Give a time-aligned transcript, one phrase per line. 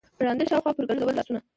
[0.25, 1.41] ړانده شاوخوا پر ګرځول لاسونه